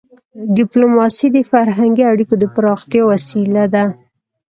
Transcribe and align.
ډيپلوماسي 0.57 1.27
د 1.35 1.37
فرهنګي 1.51 2.03
اړیکو 2.11 2.35
د 2.39 2.43
پراختیا 2.55 3.03
وسیله 3.11 3.63
ده. 3.73 3.83